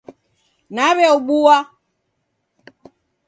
[0.75, 1.57] Naw'eobua